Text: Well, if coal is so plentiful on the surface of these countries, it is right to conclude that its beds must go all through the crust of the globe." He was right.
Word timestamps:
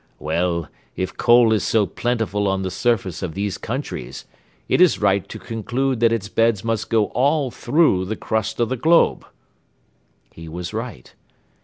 Well, 0.17 0.67
if 0.95 1.15
coal 1.15 1.53
is 1.53 1.63
so 1.63 1.85
plentiful 1.85 2.47
on 2.47 2.63
the 2.63 2.71
surface 2.71 3.21
of 3.21 3.35
these 3.35 3.59
countries, 3.59 4.25
it 4.67 4.81
is 4.81 4.99
right 4.99 5.29
to 5.29 5.37
conclude 5.37 5.99
that 5.99 6.11
its 6.11 6.27
beds 6.27 6.63
must 6.63 6.89
go 6.89 7.09
all 7.09 7.51
through 7.51 8.05
the 8.05 8.15
crust 8.15 8.59
of 8.59 8.69
the 8.69 8.77
globe." 8.77 9.27
He 10.33 10.49
was 10.49 10.73
right. 10.73 11.13